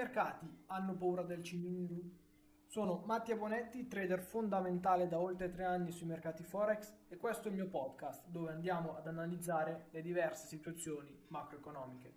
mercati 0.00 0.46
hanno 0.68 0.94
paura 0.94 1.22
del 1.22 1.42
nero? 1.42 2.18
Sono 2.64 3.02
Mattia 3.04 3.36
Bonetti, 3.36 3.86
trader 3.86 4.22
fondamentale 4.22 5.08
da 5.08 5.18
oltre 5.20 5.50
tre 5.50 5.64
anni 5.64 5.90
sui 5.90 6.06
mercati 6.06 6.42
Forex 6.42 6.90
e 7.08 7.18
questo 7.18 7.48
è 7.48 7.50
il 7.50 7.56
mio 7.56 7.68
podcast 7.68 8.26
dove 8.28 8.50
andiamo 8.50 8.96
ad 8.96 9.06
analizzare 9.06 9.88
le 9.90 10.00
diverse 10.00 10.46
situazioni 10.46 11.14
macroeconomiche. 11.28 12.14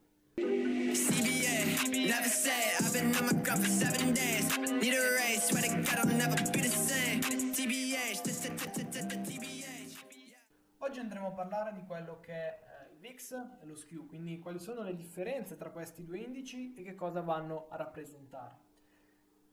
Oggi 10.77 10.99
andremo 10.99 11.27
a 11.27 11.31
parlare 11.31 11.73
di 11.73 11.83
quello 11.85 12.19
che 12.21 12.33
è 12.33 12.72
VIX 13.03 13.57
e 13.59 13.65
lo 13.65 13.75
skew, 13.75 14.07
quindi 14.07 14.39
quali 14.39 14.59
sono 14.59 14.81
le 14.81 14.95
differenze 14.95 15.57
tra 15.57 15.71
questi 15.71 16.05
due 16.05 16.19
indici 16.19 16.73
e 16.73 16.83
che 16.83 16.95
cosa 16.95 17.19
vanno 17.19 17.67
a 17.67 17.75
rappresentare. 17.75 18.55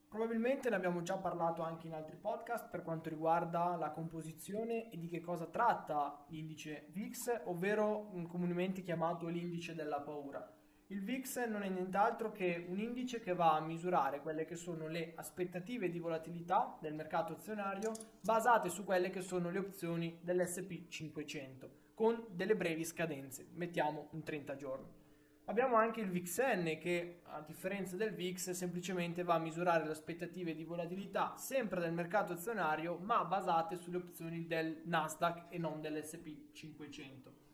Probabilmente 0.08 0.70
ne 0.70 0.76
abbiamo 0.76 1.02
già 1.02 1.16
parlato 1.16 1.62
anche 1.62 1.88
in 1.88 1.94
altri 1.94 2.14
podcast 2.14 2.70
per 2.70 2.82
quanto 2.82 3.08
riguarda 3.08 3.74
la 3.74 3.90
composizione 3.90 4.88
e 4.92 4.98
di 4.98 5.08
che 5.08 5.20
cosa 5.20 5.46
tratta 5.46 6.24
l'indice 6.28 6.86
VIX, 6.90 7.42
ovvero 7.46 8.12
comunemente 8.28 8.82
chiamato 8.82 9.26
l'indice 9.26 9.74
della 9.74 10.00
paura. 10.00 10.48
Il 10.90 11.04
VIX 11.04 11.46
non 11.46 11.62
è 11.62 11.68
nient'altro 11.68 12.32
che 12.32 12.66
un 12.68 12.80
indice 12.80 13.20
che 13.20 13.32
va 13.32 13.54
a 13.54 13.60
misurare 13.60 14.20
quelle 14.20 14.44
che 14.44 14.56
sono 14.56 14.88
le 14.88 15.12
aspettative 15.14 15.88
di 15.88 16.00
volatilità 16.00 16.76
del 16.80 16.94
mercato 16.94 17.34
azionario 17.34 17.92
basate 18.20 18.68
su 18.70 18.82
quelle 18.82 19.08
che 19.08 19.20
sono 19.20 19.50
le 19.50 19.60
opzioni 19.60 20.18
dell'SP 20.20 20.88
500 20.88 21.70
con 21.94 22.26
delle 22.30 22.56
brevi 22.56 22.84
scadenze, 22.84 23.46
mettiamo 23.52 24.08
un 24.10 24.24
30 24.24 24.56
giorni. 24.56 24.88
Abbiamo 25.44 25.76
anche 25.76 26.00
il 26.00 26.10
VIXN 26.10 26.78
che 26.80 27.20
a 27.22 27.40
differenza 27.40 27.94
del 27.94 28.12
VIX 28.12 28.50
semplicemente 28.50 29.22
va 29.22 29.34
a 29.34 29.38
misurare 29.38 29.84
le 29.84 29.92
aspettative 29.92 30.56
di 30.56 30.64
volatilità 30.64 31.36
sempre 31.36 31.78
del 31.78 31.92
mercato 31.92 32.32
azionario 32.32 32.98
ma 32.98 33.24
basate 33.24 33.76
sulle 33.76 33.98
opzioni 33.98 34.44
del 34.48 34.82
Nasdaq 34.86 35.44
e 35.50 35.58
non 35.58 35.80
dell'SP 35.80 36.50
500. 36.50 37.49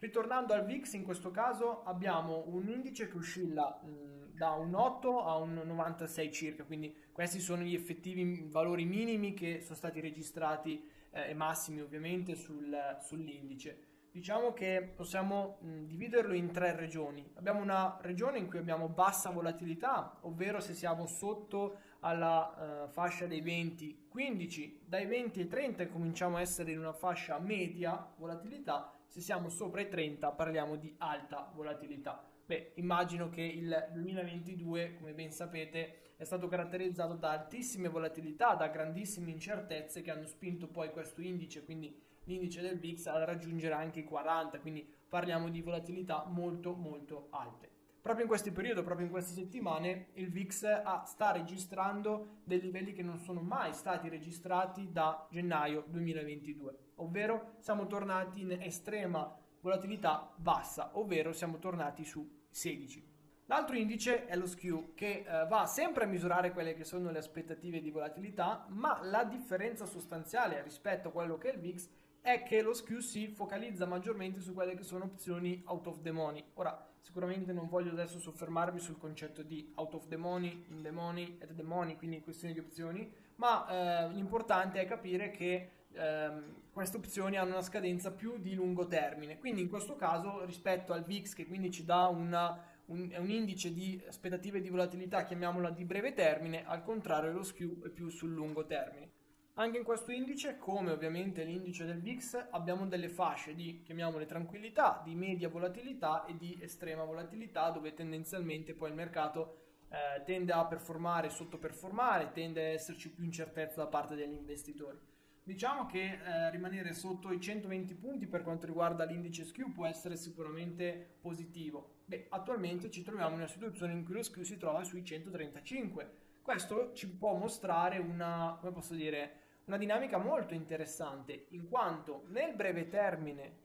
Ritornando 0.00 0.54
al 0.54 0.64
VIX, 0.64 0.94
in 0.94 1.04
questo 1.04 1.30
caso 1.30 1.82
abbiamo 1.84 2.44
un 2.46 2.68
indice 2.68 3.06
che 3.06 3.18
oscilla 3.18 3.78
mh, 3.82 4.34
da 4.34 4.52
un 4.52 4.74
8 4.74 5.24
a 5.24 5.36
un 5.36 5.60
96 5.62 6.32
circa, 6.32 6.64
quindi 6.64 6.96
questi 7.12 7.38
sono 7.38 7.62
gli 7.62 7.74
effettivi 7.74 8.46
valori 8.48 8.86
minimi 8.86 9.34
che 9.34 9.60
sono 9.60 9.76
stati 9.76 10.00
registrati 10.00 10.82
eh, 11.10 11.28
e 11.28 11.34
massimi 11.34 11.82
ovviamente 11.82 12.34
sul, 12.34 12.74
sull'indice. 13.02 13.89
Diciamo 14.12 14.52
che 14.52 14.92
possiamo 14.94 15.58
mh, 15.60 15.84
dividerlo 15.84 16.34
in 16.34 16.50
tre 16.50 16.74
regioni. 16.74 17.28
Abbiamo 17.34 17.60
una 17.60 17.98
regione 18.00 18.38
in 18.38 18.48
cui 18.48 18.58
abbiamo 18.58 18.88
bassa 18.88 19.30
volatilità, 19.30 20.18
ovvero 20.22 20.60
se 20.60 20.74
siamo 20.74 21.06
sotto 21.06 21.78
alla 22.00 22.86
uh, 22.86 22.90
fascia 22.90 23.26
dei 23.26 23.42
20-15, 23.42 24.78
dai 24.84 25.06
20 25.06 25.40
ai 25.40 25.48
30 25.48 25.88
cominciamo 25.88 26.38
a 26.38 26.40
essere 26.40 26.72
in 26.72 26.78
una 26.78 26.92
fascia 26.92 27.38
media 27.38 28.12
volatilità 28.16 28.94
se 29.10 29.20
siamo 29.20 29.48
sopra 29.48 29.80
i 29.80 29.88
30 29.88 30.30
parliamo 30.30 30.76
di 30.76 30.94
alta 30.98 31.50
volatilità. 31.52 32.29
Beh, 32.50 32.72
immagino 32.74 33.28
che 33.28 33.42
il 33.42 33.90
2022, 33.92 34.96
come 34.96 35.12
ben 35.12 35.30
sapete, 35.30 36.14
è 36.16 36.24
stato 36.24 36.48
caratterizzato 36.48 37.14
da 37.14 37.30
altissime 37.30 37.86
volatilità, 37.86 38.56
da 38.56 38.66
grandissime 38.66 39.30
incertezze 39.30 40.02
che 40.02 40.10
hanno 40.10 40.26
spinto 40.26 40.66
poi 40.66 40.90
questo 40.90 41.20
indice, 41.20 41.62
quindi 41.62 41.96
l'indice 42.24 42.60
del 42.60 42.80
VIX, 42.80 43.06
a 43.06 43.24
raggiungere 43.24 43.74
anche 43.74 44.00
i 44.00 44.04
40, 44.04 44.58
quindi 44.58 44.84
parliamo 45.08 45.48
di 45.48 45.60
volatilità 45.60 46.24
molto 46.26 46.74
molto 46.74 47.28
alte. 47.30 47.70
Proprio 48.00 48.24
in 48.24 48.28
questo 48.28 48.50
periodo, 48.50 48.82
proprio 48.82 49.06
in 49.06 49.12
queste 49.12 49.32
settimane, 49.32 50.08
il 50.14 50.32
VIX 50.32 51.04
sta 51.04 51.30
registrando 51.30 52.40
dei 52.42 52.60
livelli 52.60 52.92
che 52.92 53.04
non 53.04 53.20
sono 53.20 53.42
mai 53.42 53.72
stati 53.72 54.08
registrati 54.08 54.90
da 54.90 55.24
gennaio 55.30 55.84
2022, 55.86 56.78
ovvero 56.96 57.52
siamo 57.60 57.86
tornati 57.86 58.40
in 58.40 58.60
estrema 58.60 59.38
volatilità 59.60 60.32
bassa, 60.34 60.90
ovvero 60.94 61.32
siamo 61.32 61.60
tornati 61.60 62.04
su 62.04 62.38
16. 62.50 63.08
L'altro 63.46 63.76
indice 63.76 64.26
è 64.26 64.36
lo 64.36 64.46
skew 64.46 64.94
che 64.94 65.24
eh, 65.26 65.46
va 65.46 65.66
sempre 65.66 66.04
a 66.04 66.06
misurare 66.06 66.52
quelle 66.52 66.74
che 66.74 66.84
sono 66.84 67.10
le 67.10 67.18
aspettative 67.18 67.80
di 67.80 67.90
volatilità, 67.90 68.66
ma 68.68 69.00
la 69.02 69.24
differenza 69.24 69.86
sostanziale 69.86 70.62
rispetto 70.62 71.08
a 71.08 71.12
quello 71.12 71.36
che 71.36 71.50
è 71.50 71.54
il 71.54 71.60
VIX 71.60 71.88
è 72.20 72.42
che 72.42 72.62
lo 72.62 72.72
skew 72.72 73.00
si 73.00 73.28
focalizza 73.28 73.86
maggiormente 73.86 74.40
su 74.40 74.52
quelle 74.52 74.76
che 74.76 74.84
sono 74.84 75.04
opzioni 75.04 75.62
out 75.66 75.86
of 75.86 76.00
the 76.02 76.12
money. 76.12 76.44
Ora, 76.54 76.89
sicuramente 77.00 77.52
non 77.52 77.68
voglio 77.68 77.90
adesso 77.90 78.18
soffermarmi 78.18 78.78
sul 78.78 78.98
concetto 78.98 79.42
di 79.42 79.72
out 79.76 79.94
of 79.94 80.08
the 80.08 80.16
money, 80.16 80.64
in 80.68 80.82
the 80.82 80.90
money, 80.90 81.38
at 81.40 81.54
the 81.54 81.62
money, 81.62 81.96
quindi 81.96 82.20
questioni 82.20 82.54
di 82.54 82.60
opzioni, 82.60 83.10
ma 83.36 83.66
eh, 83.68 84.08
l'importante 84.10 84.80
è 84.80 84.86
capire 84.86 85.30
che 85.30 85.70
eh, 85.92 86.30
queste 86.72 86.98
opzioni 86.98 87.36
hanno 87.36 87.52
una 87.52 87.62
scadenza 87.62 88.12
più 88.12 88.38
di 88.38 88.54
lungo 88.54 88.86
termine. 88.86 89.38
Quindi 89.38 89.62
in 89.62 89.68
questo 89.68 89.96
caso, 89.96 90.44
rispetto 90.44 90.92
al 90.92 91.04
VIX, 91.04 91.34
che 91.34 91.46
quindi 91.46 91.70
ci 91.70 91.84
dà 91.84 92.06
una, 92.06 92.58
un, 92.86 93.12
un, 93.16 93.30
indice 93.30 93.72
di 93.72 94.00
aspettative 94.06 94.60
di 94.60 94.68
volatilità, 94.68 95.24
chiamiamola 95.24 95.70
di 95.70 95.84
breve 95.84 96.12
termine, 96.12 96.64
al 96.64 96.82
contrario 96.82 97.32
lo 97.32 97.42
skew 97.42 97.82
è 97.84 97.88
più 97.88 98.08
sul 98.08 98.32
lungo 98.32 98.64
termine. 98.66 99.18
Anche 99.54 99.78
in 99.78 99.84
questo 99.84 100.12
indice, 100.12 100.56
come 100.58 100.90
ovviamente 100.90 101.44
l'indice 101.44 101.84
del 101.84 102.00
VIX, 102.00 102.48
abbiamo 102.50 102.86
delle 102.86 103.08
fasce 103.08 103.54
di, 103.54 103.82
chiamiamole 103.82 104.24
tranquillità, 104.24 105.02
di 105.04 105.14
media 105.14 105.48
volatilità 105.48 106.24
e 106.24 106.36
di 106.36 106.58
estrema 106.62 107.04
volatilità, 107.04 107.70
dove 107.70 107.92
tendenzialmente 107.92 108.74
poi 108.74 108.88
il 108.88 108.94
mercato 108.94 109.56
eh, 109.88 110.22
tende 110.24 110.52
a 110.52 110.64
performare, 110.64 111.28
sottoperformare, 111.28 112.30
tende 112.32 112.60
a 112.64 112.68
esserci 112.68 113.10
più 113.10 113.24
incertezza 113.24 113.82
da 113.82 113.88
parte 113.88 114.14
degli 114.14 114.34
investitori. 114.34 114.98
Diciamo 115.42 115.86
che 115.86 116.20
eh, 116.22 116.50
rimanere 116.50 116.92
sotto 116.92 117.32
i 117.32 117.40
120 117.40 117.94
punti 117.94 118.26
per 118.26 118.42
quanto 118.42 118.66
riguarda 118.66 119.04
l'indice 119.04 119.44
SKU 119.44 119.72
può 119.72 119.84
essere 119.84 120.16
sicuramente 120.16 121.16
positivo. 121.20 121.96
Beh, 122.04 122.26
attualmente 122.28 122.88
ci 122.88 123.02
troviamo 123.02 123.30
in 123.30 123.40
una 123.40 123.48
situazione 123.48 123.92
in 123.94 124.04
cui 124.04 124.14
lo 124.14 124.22
SKU 124.22 124.44
si 124.44 124.56
trova 124.56 124.84
sui 124.84 125.04
135. 125.04 126.28
Questo 126.50 126.90
ci 126.94 127.08
può 127.08 127.36
mostrare 127.36 127.98
una, 127.98 128.56
come 128.58 128.72
posso 128.72 128.94
dire, 128.94 129.60
una 129.66 129.76
dinamica 129.76 130.18
molto 130.18 130.52
interessante, 130.52 131.46
in 131.50 131.68
quanto 131.68 132.24
nel 132.30 132.56
breve 132.56 132.88
termine 132.88 133.58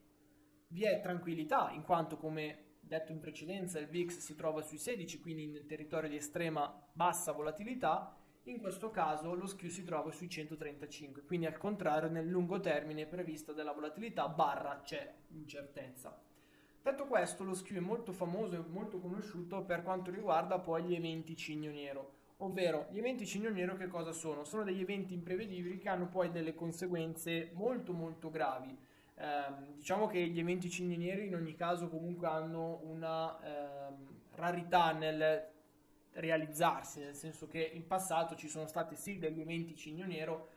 vi 0.68 0.84
è 0.84 1.01
tranquillità, 1.01 1.72
in 1.72 1.81
quanto 1.81 2.16
come 2.18 2.75
detto 2.79 3.12
in 3.12 3.19
precedenza 3.19 3.79
il 3.79 3.88
VIX 3.88 4.16
si 4.16 4.35
trova 4.35 4.62
sui 4.62 4.78
16, 4.78 5.19
quindi 5.19 5.47
nel 5.47 5.66
territorio 5.66 6.07
di 6.07 6.18
estrema 6.18 6.79
bassa 6.94 7.31
volatilità, 7.31 8.16
in 8.44 8.59
questo 8.59 8.91
caso 8.91 9.34
lo 9.34 9.47
skew 9.47 9.69
si 9.69 9.84
trova 9.84 10.12
sui 10.12 10.29
135, 10.29 11.24
quindi 11.24 11.47
al 11.47 11.57
contrario 11.57 12.07
nel 12.07 12.28
lungo 12.28 12.59
termine 12.59 13.07
prevista 13.07 13.51
della 13.51 13.72
volatilità 13.72 14.28
barra 14.28 14.81
c'è 14.81 15.12
incertezza. 15.29 16.22
Detto 16.84 17.07
questo, 17.07 17.44
lo 17.44 17.56
skew 17.56 17.78
è 17.78 17.79
molto 17.79 18.12
famoso 18.12 18.53
e 18.53 18.59
molto 18.59 19.00
conosciuto 19.00 19.63
per 19.63 19.81
quanto 19.81 20.12
riguarda 20.12 20.59
poi 20.59 20.84
gli 20.84 20.94
eventi 20.94 21.35
cigno 21.35 21.72
nero 21.72 22.22
ovvero 22.38 22.88
gli 22.91 22.97
eventi 22.97 23.25
cigno 23.25 23.50
nero 23.50 23.75
che 23.75 23.88
cosa 23.88 24.12
sono? 24.12 24.44
Sono 24.44 24.63
degli 24.63 24.81
eventi 24.81 25.13
imprevedibili 25.13 25.78
che 25.78 25.90
hanno 25.90 26.07
poi 26.07 26.31
delle 26.31 26.53
conseguenze 26.53 27.51
molto 27.53 27.94
molto 27.94 28.29
gravi. 28.29 28.78
Eh, 29.18 29.73
diciamo 29.75 30.07
che 30.07 30.19
gli 30.28 30.40
eventi 30.40 30.69
cigni 30.69 30.97
neri 30.97 31.28
in 31.28 31.35
ogni 31.35 31.56
caso 31.56 31.88
comunque 31.88 32.28
hanno 32.28 32.81
una 32.84 33.40
eh, 33.41 33.94
rarità 34.35 34.91
nel 34.91 35.53
realizzarsi, 36.16 37.00
nel 37.00 37.16
senso 37.16 37.47
che 37.47 37.59
in 37.59 37.88
passato 37.88 38.35
ci 38.35 38.47
sono 38.47 38.68
stati 38.68 38.95
sì 38.95 39.18
degli 39.18 39.40
eventi 39.40 39.75
cigno 39.75 40.06
nero, 40.06 40.50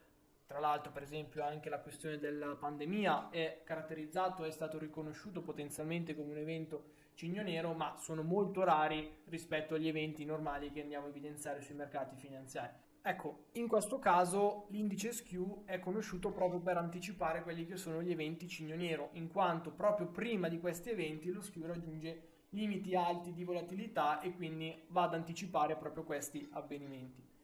tra 0.49 0.61
l'altro, 0.61 0.91
per 0.93 1.03
esempio, 1.03 1.45
anche 1.45 1.69
la 1.69 1.79
questione 1.79 2.19
della 2.19 2.55
pandemia 2.55 3.29
è 3.29 3.61
caratterizzato, 3.65 4.45
è 4.45 4.51
stato 4.51 4.79
riconosciuto 4.79 5.43
potenzialmente 5.43 6.17
come 6.17 6.31
un 6.31 6.39
evento 6.39 6.85
cigno 7.13 7.43
nero, 7.43 7.75
ma 7.75 7.97
sono 7.99 8.23
molto 8.23 8.65
rari 8.65 9.19
rispetto 9.27 9.75
agli 9.75 9.89
eventi 9.89 10.25
normali 10.25 10.71
che 10.71 10.81
andiamo 10.81 11.05
a 11.05 11.11
evidenziare 11.11 11.61
sui 11.61 11.75
mercati 11.75 12.17
finanziari. 12.17 12.73
Ecco, 13.03 13.49
in 13.53 13.69
questo 13.69 13.99
caso 13.99 14.69
l'indice 14.71 15.13
SKU 15.13 15.65
è 15.67 15.79
conosciuto 15.81 16.33
proprio 16.33 16.61
per 16.61 16.79
anticipare 16.79 17.43
quelli 17.43 17.67
che 17.67 17.77
sono 17.77 18.03
gli 18.03 18.11
eventi 18.11 18.49
cigno 18.49 18.75
nero, 18.75 19.11
in 19.13 19.31
quanto 19.31 19.71
proprio 19.71 20.07
prima 20.07 20.49
di 20.49 20.59
questi 20.59 20.89
eventi 20.89 21.31
lo 21.31 21.43
SKU 21.43 21.67
raggiunge 21.67 22.47
limiti 22.51 22.95
alti 22.97 23.35
di 23.35 23.45
volatilità 23.45 24.21
e 24.21 24.35
quindi 24.35 24.87
va 24.89 25.03
ad 25.03 25.13
anticipare 25.13 25.77
proprio 25.77 26.05
questi 26.05 26.49
avvenimenti. 26.53 27.37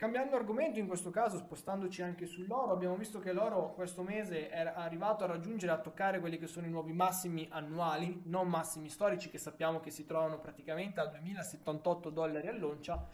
Cambiando 0.00 0.34
argomento, 0.34 0.78
in 0.78 0.86
questo 0.86 1.10
caso 1.10 1.36
spostandoci 1.36 2.00
anche 2.00 2.24
sull'oro, 2.24 2.72
abbiamo 2.72 2.96
visto 2.96 3.18
che 3.18 3.34
l'oro 3.34 3.74
questo 3.74 4.02
mese 4.02 4.48
è 4.48 4.72
arrivato 4.74 5.24
a 5.24 5.26
raggiungere, 5.26 5.72
a 5.72 5.78
toccare 5.78 6.20
quelli 6.20 6.38
che 6.38 6.46
sono 6.46 6.66
i 6.66 6.70
nuovi 6.70 6.94
massimi 6.94 7.46
annuali, 7.50 8.22
non 8.24 8.48
massimi 8.48 8.88
storici 8.88 9.28
che 9.28 9.36
sappiamo 9.36 9.78
che 9.78 9.90
si 9.90 10.06
trovano 10.06 10.38
praticamente 10.38 11.00
a 11.00 11.04
2078 11.04 12.08
dollari 12.08 12.48
all'oncia, 12.48 13.06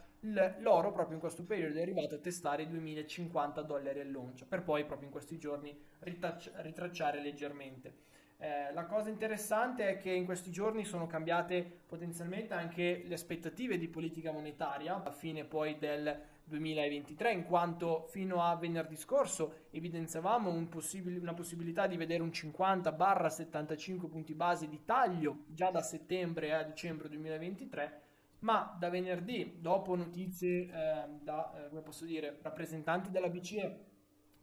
l'oro 0.60 0.92
proprio 0.92 1.14
in 1.14 1.20
questo 1.20 1.42
periodo 1.42 1.76
è 1.76 1.82
arrivato 1.82 2.14
a 2.14 2.18
testare 2.18 2.62
i 2.62 2.68
2050 2.68 3.62
dollari 3.62 3.98
all'oncia, 3.98 4.46
per 4.48 4.62
poi 4.62 4.84
proprio 4.84 5.08
in 5.08 5.12
questi 5.12 5.38
giorni 5.38 5.76
ritracciare 5.98 7.20
leggermente. 7.20 8.04
Eh, 8.38 8.72
la 8.72 8.84
cosa 8.84 9.08
interessante 9.08 9.88
è 9.88 9.96
che 9.96 10.10
in 10.10 10.24
questi 10.24 10.52
giorni 10.52 10.84
sono 10.84 11.08
cambiate 11.08 11.80
potenzialmente 11.86 12.54
anche 12.54 13.02
le 13.06 13.14
aspettative 13.14 13.76
di 13.76 13.88
politica 13.88 14.30
monetaria 14.30 15.02
a 15.02 15.10
fine 15.10 15.44
poi 15.44 15.78
del 15.78 16.34
2023, 16.46 17.32
in 17.32 17.44
quanto 17.44 18.06
fino 18.08 18.43
a 18.43 18.56
venerdì 18.56 18.96
scorso 18.96 19.66
evidenziavamo 19.70 20.50
un 20.50 20.69
possib- 20.69 21.20
una 21.20 21.34
possibilità 21.34 21.87
di 21.87 21.96
vedere 21.96 22.22
un 22.22 22.31
50-75 22.31 24.08
punti 24.08 24.34
base 24.34 24.69
di 24.69 24.84
taglio 24.84 25.44
già 25.48 25.70
da 25.70 25.82
settembre 25.82 26.54
a 26.54 26.62
dicembre 26.62 27.08
2023 27.08 28.00
ma 28.40 28.76
da 28.78 28.90
venerdì, 28.90 29.56
dopo 29.60 29.96
notizie 29.96 30.66
eh, 30.66 31.08
da, 31.20 31.70
eh, 31.70 32.04
dire, 32.04 32.38
rappresentanti 32.43 33.10
della 33.10 33.28
BCE 33.28 33.84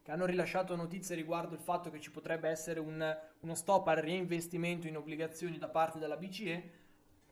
che 0.02 0.10
hanno 0.10 0.26
rilasciato 0.26 0.76
notizie 0.76 1.16
riguardo 1.16 1.54
il 1.54 1.60
fatto 1.60 1.90
che 1.90 1.98
ci 1.98 2.10
potrebbe 2.10 2.50
essere 2.50 2.78
un, 2.78 3.16
uno 3.40 3.54
stop 3.54 3.88
al 3.88 3.96
reinvestimento 3.96 4.86
in 4.86 4.98
obbligazioni 4.98 5.56
da 5.56 5.68
parte 5.68 5.98
della 5.98 6.18
BCE, 6.18 6.70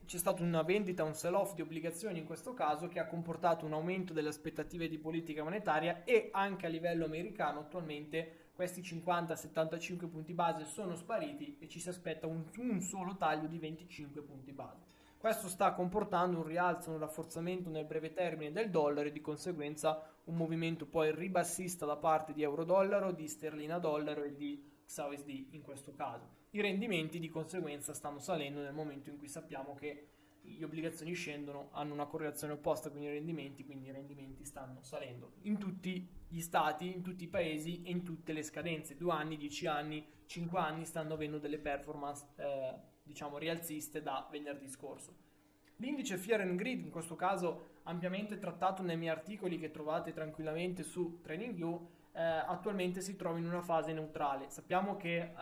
c'è 0.05 0.19
stata 0.19 0.43
una 0.43 0.63
vendita, 0.63 1.05
un 1.05 1.15
sell-off 1.15 1.55
di 1.55 1.63
obbligazioni 1.63 2.19
in 2.19 2.27
questo 2.27 2.55
caso 2.55 2.89
che 2.89 2.99
ha 2.99 3.07
comportato 3.07 3.65
un 3.65 3.73
aumento 3.73 4.13
delle 4.13 4.29
aspettative 4.29 4.89
di 4.89 4.99
politica 4.99 5.43
monetaria 5.43 6.05
e 6.05 6.29
anche 6.33 6.67
a 6.67 6.69
livello 6.69 7.05
americano 7.05 7.61
attualmente 7.61 8.51
questi 8.55 8.83
50-75 8.83 10.09
punti 10.09 10.35
base 10.35 10.65
sono 10.65 10.95
spariti 10.95 11.57
e 11.59 11.69
ci 11.69 11.81
si 11.81 11.89
aspetta 11.89 12.27
un, 12.27 12.45
un 12.59 12.81
solo 12.81 13.17
taglio 13.17 13.47
di 13.47 13.59
25 13.59 14.23
punti 14.23 14.53
base. 14.53 14.91
Questo 15.17 15.49
sta 15.49 15.73
comportando 15.73 16.39
un 16.39 16.47
rialzo, 16.47 16.91
un 16.91 16.99
rafforzamento 16.99 17.71
nel 17.71 17.85
breve 17.85 18.13
termine 18.13 18.51
del 18.51 18.71
dollaro 18.71 19.07
e 19.07 19.13
di 19.13 19.21
conseguenza 19.21 20.03
un 20.25 20.35
movimento 20.35 20.85
poi 20.85 21.15
ribassista 21.15 21.87
da 21.87 21.97
parte 21.97 22.33
di 22.33 22.43
euro-dollaro, 22.43 23.13
di 23.13 23.29
sterlina-dollaro 23.29 24.25
e 24.25 24.35
di 24.35 24.61
XAUSD 24.93 25.47
in 25.51 25.63
questo 25.63 25.95
caso. 25.95 26.41
I 26.51 26.61
rendimenti 26.61 27.19
di 27.19 27.31
conseguenza 27.31 27.95
stanno 27.95 28.19
salendo 28.19 28.61
nel 28.61 28.75
momento 28.75 29.09
in 29.09 29.17
cui 29.17 29.29
sappiamo 29.29 29.75
che 29.75 30.09
le 30.45 30.65
obbligazioni 30.65 31.15
scendono, 31.15 31.69
hanno 31.73 31.95
una 31.95 32.07
correlazione 32.07 32.55
opposta 32.55 32.91
con 32.91 33.01
i 33.01 33.09
rendimenti, 33.09 33.65
quindi 33.65 33.89
i 33.89 33.93
rendimenti 33.93 34.45
stanno 34.45 34.83
salendo 34.83 35.35
in 35.43 35.57
tutti 35.57 36.07
gli 36.29 36.41
stati, 36.41 36.93
in 36.93 37.03
tutti 37.03 37.25
i 37.25 37.29
paesi 37.29 37.83
e 37.83 37.91
in 37.91 38.03
tutte 38.03 38.33
le 38.33 38.43
scadenze. 38.43 38.97
Due 38.97 39.13
anni, 39.13 39.37
dieci 39.37 39.67
anni, 39.67 40.05
cinque 40.27 40.59
anni 40.59 40.85
stanno 40.85 41.15
avendo 41.15 41.39
delle 41.39 41.59
performance 41.59 42.27
eh, 42.37 42.75
diciamo 43.03 43.39
rialziste 43.39 44.03
da 44.03 44.27
venerdì 44.31 44.69
scorso. 44.69 45.31
L'indice 45.77 46.17
Fear 46.17 46.43
and 46.43 46.57
Greed, 46.57 46.81
in 46.81 46.91
questo 46.91 47.17
caso 47.17 47.71
ampiamente 47.85 48.39
trattato 48.39 48.83
nei 48.83 48.97
miei 48.97 49.11
articoli 49.11 49.59
che 49.59 49.71
trovate 49.71 50.13
tranquillamente 50.13 50.83
su 50.83 51.21
TradingView, 51.23 51.89
eh, 52.13 52.23
attualmente 52.23 53.01
si 53.01 53.17
trova 53.17 53.39
in 53.39 53.47
una 53.47 53.63
fase 53.63 53.93
neutrale. 53.93 54.49
Sappiamo 54.49 54.97
che 54.97 55.17
eh, 55.17 55.33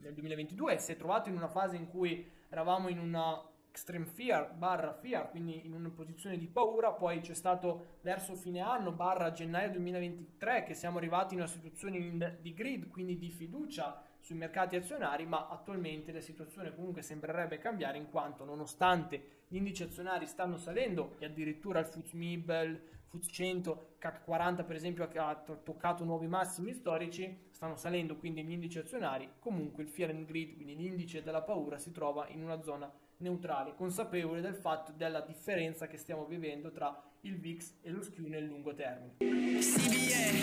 nel 0.00 0.14
2022 0.14 0.78
si 0.78 0.92
è 0.92 0.96
trovato 0.96 1.28
in 1.28 1.36
una 1.36 1.48
fase 1.48 1.76
in 1.76 1.88
cui 1.88 2.28
eravamo 2.48 2.88
in 2.88 2.98
una 2.98 3.40
extreme 3.70 4.06
fear 4.06 4.54
barra 4.54 4.94
fear, 4.94 5.28
quindi 5.28 5.66
in 5.66 5.74
una 5.74 5.90
posizione 5.90 6.38
di 6.38 6.46
paura, 6.46 6.92
poi 6.92 7.20
c'è 7.20 7.34
stato 7.34 7.98
verso 8.00 8.34
fine 8.34 8.60
anno 8.60 8.90
barra 8.90 9.32
gennaio 9.32 9.70
2023 9.72 10.64
che 10.64 10.72
siamo 10.72 10.96
arrivati 10.96 11.34
in 11.34 11.40
una 11.40 11.48
situazione 11.48 12.38
di 12.40 12.54
grid, 12.54 12.88
quindi 12.88 13.18
di 13.18 13.30
fiducia 13.30 14.02
sui 14.26 14.34
mercati 14.34 14.74
azionari, 14.74 15.24
ma 15.24 15.46
attualmente 15.46 16.10
la 16.10 16.20
situazione 16.20 16.74
comunque 16.74 17.00
sembrerebbe 17.00 17.58
cambiare 17.58 17.96
in 17.96 18.10
quanto 18.10 18.44
nonostante 18.44 19.44
gli 19.46 19.54
indici 19.54 19.84
azionari 19.84 20.26
stanno 20.26 20.56
salendo 20.56 21.14
e 21.20 21.26
addirittura 21.26 21.78
il 21.78 21.86
FTSE 21.86 22.16
MIB, 22.16 22.80
FTSE 23.06 23.30
100, 23.30 23.94
CAC 23.98 24.24
40 24.24 24.64
per 24.64 24.74
esempio 24.74 25.08
ha 25.08 25.34
toccato 25.62 26.02
nuovi 26.02 26.26
massimi 26.26 26.72
storici, 26.72 27.46
stanno 27.50 27.76
salendo 27.76 28.16
quindi 28.16 28.42
gli 28.42 28.50
indici 28.50 28.80
azionari, 28.80 29.30
comunque 29.38 29.84
il 29.84 29.90
Fear 29.90 30.10
and 30.10 30.26
Greed, 30.26 30.56
quindi 30.56 30.74
l'indice 30.74 31.22
della 31.22 31.42
paura 31.42 31.78
si 31.78 31.92
trova 31.92 32.26
in 32.26 32.42
una 32.42 32.60
zona 32.62 32.92
neutrali, 33.18 33.74
consapevoli 33.74 34.40
del 34.40 34.54
fatto 34.54 34.92
della 34.92 35.20
differenza 35.20 35.86
che 35.86 35.96
stiamo 35.96 36.24
vivendo 36.26 36.70
tra 36.70 37.00
il 37.22 37.38
VIX 37.38 37.72
e 37.82 37.90
lo 37.90 38.02
skew 38.02 38.26
nel 38.26 38.44
lungo 38.44 38.74
termine. 38.74 39.14
CBA, 39.18 40.36